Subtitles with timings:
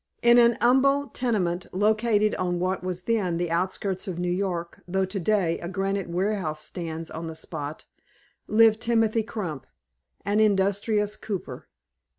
[0.23, 5.05] In an humble tenement, located on what was then the outskirts of New York, though
[5.05, 7.85] to day a granite warehouse stands on the spot,
[8.47, 9.67] lived Timothy Crump,
[10.25, 11.67] an industrious cooper.